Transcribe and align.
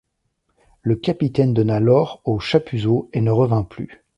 Le 0.81 0.95
capitaine 0.95 1.53
donna 1.53 1.79
l’or 1.79 2.23
aux 2.25 2.39
Chapuzot 2.39 3.11
et 3.13 3.21
ne 3.21 3.29
revint 3.29 3.61
plus. 3.63 4.03